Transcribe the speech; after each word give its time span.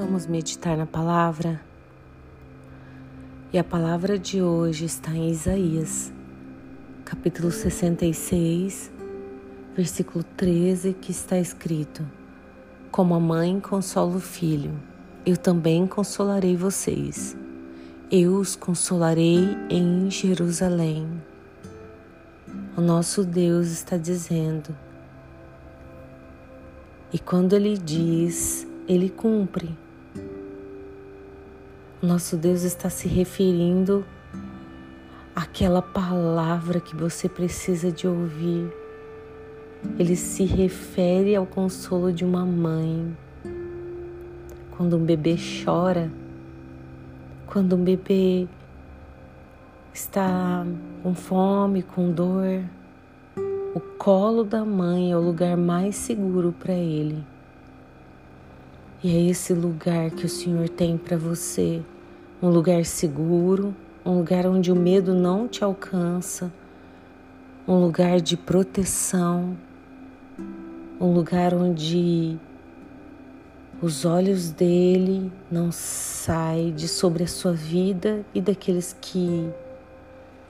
Vamos 0.00 0.26
meditar 0.26 0.78
na 0.78 0.86
palavra. 0.86 1.60
E 3.52 3.58
a 3.58 3.62
palavra 3.62 4.18
de 4.18 4.40
hoje 4.40 4.86
está 4.86 5.10
em 5.10 5.28
Isaías, 5.28 6.10
capítulo 7.04 7.50
66, 7.50 8.90
versículo 9.76 10.24
13, 10.38 10.94
que 10.94 11.10
está 11.10 11.38
escrito: 11.38 12.02
Como 12.90 13.14
a 13.14 13.20
mãe 13.20 13.60
consola 13.60 14.16
o 14.16 14.20
filho, 14.20 14.72
eu 15.26 15.36
também 15.36 15.86
consolarei 15.86 16.56
vocês. 16.56 17.36
Eu 18.10 18.36
os 18.36 18.56
consolarei 18.56 19.54
em 19.68 20.10
Jerusalém. 20.10 21.06
O 22.74 22.80
nosso 22.80 23.22
Deus 23.22 23.66
está 23.66 23.98
dizendo, 23.98 24.74
e 27.12 27.18
quando 27.18 27.52
Ele 27.52 27.76
diz, 27.76 28.66
Ele 28.88 29.10
cumpre. 29.10 29.76
Nosso 32.02 32.34
Deus 32.34 32.62
está 32.62 32.88
se 32.88 33.06
referindo 33.06 34.06
àquela 35.36 35.82
palavra 35.82 36.80
que 36.80 36.96
você 36.96 37.28
precisa 37.28 37.92
de 37.92 38.08
ouvir. 38.08 38.72
Ele 39.98 40.16
se 40.16 40.44
refere 40.44 41.36
ao 41.36 41.44
consolo 41.44 42.10
de 42.10 42.24
uma 42.24 42.42
mãe. 42.42 43.14
Quando 44.70 44.96
um 44.96 45.04
bebê 45.04 45.36
chora, 45.62 46.10
quando 47.46 47.76
um 47.76 47.84
bebê 47.84 48.48
está 49.92 50.66
com 51.02 51.14
fome, 51.14 51.82
com 51.82 52.10
dor, 52.10 52.64
o 53.74 53.80
colo 53.98 54.42
da 54.42 54.64
mãe 54.64 55.12
é 55.12 55.16
o 55.18 55.20
lugar 55.20 55.54
mais 55.54 55.96
seguro 55.96 56.50
para 56.58 56.72
ele. 56.72 57.22
E 59.02 59.16
é 59.16 59.30
esse 59.30 59.54
lugar 59.54 60.10
que 60.10 60.26
o 60.26 60.28
Senhor 60.28 60.68
tem 60.68 60.98
para 60.98 61.16
você, 61.16 61.82
um 62.42 62.50
lugar 62.50 62.84
seguro, 62.84 63.74
um 64.04 64.18
lugar 64.18 64.46
onde 64.46 64.70
o 64.70 64.76
medo 64.76 65.14
não 65.14 65.48
te 65.48 65.64
alcança, 65.64 66.52
um 67.66 67.80
lugar 67.80 68.20
de 68.20 68.36
proteção, 68.36 69.56
um 71.00 71.14
lugar 71.14 71.54
onde 71.54 72.38
os 73.80 74.04
olhos 74.04 74.50
dele 74.50 75.32
não 75.50 75.72
saem 75.72 76.74
de 76.74 76.86
sobre 76.86 77.24
a 77.24 77.26
sua 77.26 77.54
vida 77.54 78.22
e 78.34 78.40
daqueles 78.42 78.94
que 79.00 79.48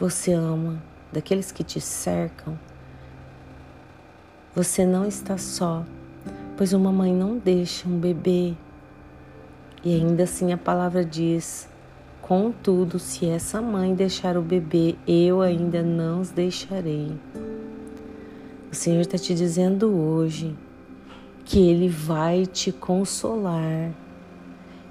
você 0.00 0.32
ama, 0.32 0.82
daqueles 1.12 1.52
que 1.52 1.62
te 1.62 1.82
cercam. 1.82 2.58
Você 4.54 4.86
não 4.86 5.04
está 5.04 5.36
só, 5.36 5.84
pois 6.58 6.72
uma 6.72 6.90
mãe 6.90 7.14
não 7.14 7.38
deixa 7.38 7.88
um 7.88 7.96
bebê. 7.96 8.52
E 9.84 9.94
ainda 9.94 10.24
assim 10.24 10.52
a 10.52 10.58
palavra 10.58 11.04
diz: 11.04 11.68
Contudo, 12.20 12.98
se 12.98 13.26
essa 13.26 13.62
mãe 13.62 13.94
deixar 13.94 14.36
o 14.36 14.42
bebê, 14.42 14.96
eu 15.06 15.40
ainda 15.40 15.84
não 15.84 16.20
os 16.20 16.30
deixarei. 16.32 17.12
O 18.70 18.74
Senhor 18.74 19.00
está 19.00 19.16
te 19.16 19.36
dizendo 19.36 19.88
hoje 19.88 20.54
que 21.44 21.60
Ele 21.60 21.88
vai 21.88 22.44
te 22.44 22.72
consolar. 22.72 23.92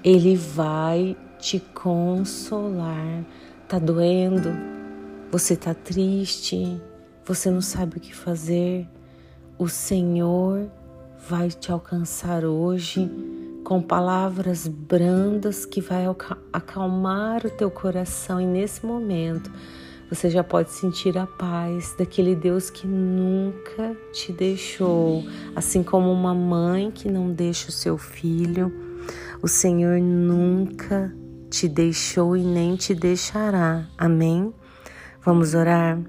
Ele 0.02 0.34
vai 0.36 1.14
te 1.38 1.60
consolar. 1.60 3.24
Tá 3.68 3.78
doendo? 3.78 4.48
Você 5.30 5.54
tá 5.54 5.74
triste? 5.74 6.80
Você 7.26 7.50
não 7.50 7.60
sabe 7.60 7.98
o 7.98 8.00
que 8.00 8.14
fazer? 8.14 8.88
O 9.58 9.68
Senhor 9.68 10.70
vai 11.26 11.48
te 11.48 11.72
alcançar 11.72 12.44
hoje 12.44 13.10
com 13.64 13.82
palavras 13.82 14.66
brandas 14.66 15.66
que 15.66 15.80
vai 15.80 16.04
acalmar 16.52 17.44
o 17.44 17.50
teu 17.50 17.70
coração 17.70 18.40
e 18.40 18.46
nesse 18.46 18.84
momento 18.84 19.50
você 20.10 20.30
já 20.30 20.42
pode 20.42 20.70
sentir 20.70 21.18
a 21.18 21.26
paz 21.26 21.94
daquele 21.98 22.34
Deus 22.34 22.70
que 22.70 22.86
nunca 22.86 23.94
te 24.10 24.32
deixou, 24.32 25.22
assim 25.54 25.82
como 25.82 26.10
uma 26.10 26.34
mãe 26.34 26.90
que 26.90 27.10
não 27.10 27.30
deixa 27.30 27.68
o 27.68 27.72
seu 27.72 27.98
filho. 27.98 28.72
O 29.42 29.48
Senhor 29.48 30.00
nunca 30.00 31.14
te 31.50 31.68
deixou 31.68 32.34
e 32.36 32.42
nem 32.42 32.74
te 32.74 32.94
deixará. 32.94 33.86
Amém? 33.98 34.52
Vamos 35.22 35.52
orar? 35.52 36.00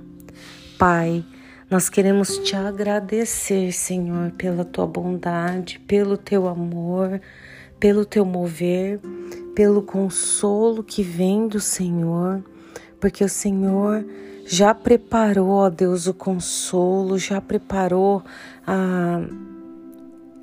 Pai, 0.78 1.26
nós 1.70 1.88
queremos 1.88 2.40
te 2.40 2.56
agradecer, 2.56 3.72
Senhor, 3.72 4.32
pela 4.32 4.66
tua 4.66 4.88
bondade, 4.88 5.80
pelo 5.82 6.18
teu 6.18 6.48
amor, 6.48 7.22
pelo 7.80 8.06
teu 8.06 8.26
mover, 8.26 9.00
pelo 9.54 9.84
consolo 9.84 10.84
que 10.84 11.04
vem 11.04 11.48
do 11.48 11.60
Senhor, 11.60 12.44
porque 13.00 13.24
o 13.24 13.30
Senhor 13.30 14.04
já 14.48 14.74
preparou, 14.74 15.50
ó 15.50 15.70
Deus, 15.70 16.08
o 16.08 16.14
consolo, 16.14 17.20
já 17.20 17.40
preparou 17.40 18.24
a, 18.66 19.22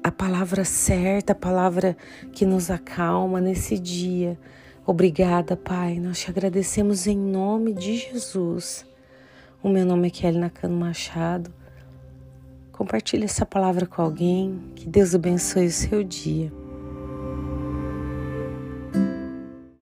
a 0.04 0.12
palavra 0.12 0.64
certa, 0.64 1.32
a 1.32 1.36
palavra 1.36 1.96
que 2.32 2.46
nos 2.46 2.70
acalma 2.70 3.40
nesse 3.40 3.80
dia. 3.80 4.38
Obrigada, 4.86 5.56
Pai. 5.56 5.98
Nós 5.98 6.20
te 6.20 6.30
agradecemos 6.30 7.08
em 7.08 7.18
nome 7.18 7.72
de 7.72 7.96
Jesus. 7.96 8.86
O 9.66 9.68
meu 9.68 9.84
nome 9.84 10.06
é 10.06 10.10
Kelly 10.10 10.38
Nakano 10.38 10.76
Machado. 10.76 11.52
Compartilhe 12.70 13.24
essa 13.24 13.44
palavra 13.44 13.84
com 13.84 14.00
alguém. 14.00 14.60
Que 14.76 14.88
Deus 14.88 15.12
abençoe 15.12 15.66
o 15.66 15.72
seu 15.72 16.04
dia. 16.04 16.52